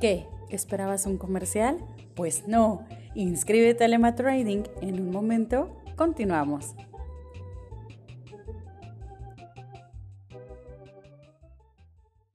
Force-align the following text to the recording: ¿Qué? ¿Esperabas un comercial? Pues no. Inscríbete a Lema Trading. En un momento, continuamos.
¿Qué? 0.00 0.26
¿Esperabas 0.48 1.04
un 1.04 1.18
comercial? 1.18 1.76
Pues 2.16 2.48
no. 2.48 2.86
Inscríbete 3.14 3.84
a 3.84 3.88
Lema 3.88 4.14
Trading. 4.14 4.62
En 4.80 4.98
un 4.98 5.10
momento, 5.10 5.76
continuamos. 5.94 6.74